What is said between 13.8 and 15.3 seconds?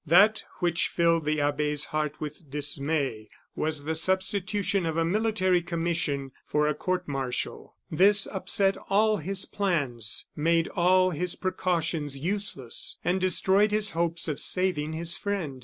hopes of saving his